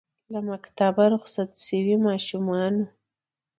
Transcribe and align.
له 0.33 0.39
مکتبه 0.49 1.03
رخصت 1.13 1.49
سویو 1.63 1.97
ماشومانو 2.07 2.83